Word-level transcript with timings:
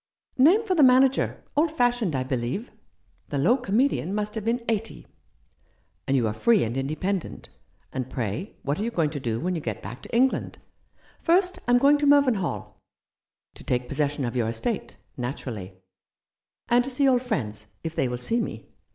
"Name 0.49 0.65
for 0.65 0.73
the 0.73 0.81
manager; 0.81 1.43
old 1.55 1.69
fashioned, 1.69 2.15
I 2.15 2.23
believe. 2.23 2.71
The 3.29 3.37
low 3.37 3.55
comedian 3.55 4.15
must 4.15 4.33
have 4.33 4.43
been 4.45 4.65
eighty." 4.67 5.05
"And 6.07 6.17
you 6.17 6.25
are 6.27 6.33
free 6.33 6.63
and 6.63 6.75
independent. 6.75 7.49
And 7.93 8.09
pray, 8.09 8.55
what 8.63 8.79
are 8.79 8.83
you 8.83 8.89
going 8.89 9.11
to 9.11 9.19
do 9.19 9.39
when 9.39 9.53
you 9.53 9.61
get 9.61 9.83
back 9.83 10.01
to 10.01 10.15
England?" 10.15 10.57
II 10.59 10.63
Rough 10.63 11.03
Justice. 11.43 11.55
"First, 11.55 11.59
I 11.67 11.71
am 11.73 11.77
going 11.77 11.99
to 11.99 12.07
Mervynhall."" 12.07 12.73
To 13.57 13.63
take 13.63 13.87
possession 13.87 14.25
of 14.25 14.35
your 14.35 14.49
estate— 14.49 14.97
naturally." 15.17 15.73
"And 16.67 16.83
to 16.83 16.89
see 16.89 17.07
old 17.07 17.21
friends, 17.21 17.67
if 17.83 17.95
they 17.95 18.07
will 18.07 18.17
see 18.17 18.41
me. 18.41 18.65